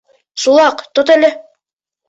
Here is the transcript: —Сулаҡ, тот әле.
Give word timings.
—Сулаҡ, 0.43 0.81
тот 1.01 1.13
әле. 1.19 1.31